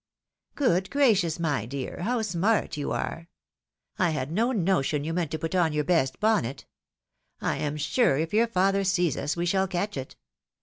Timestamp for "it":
9.97-10.15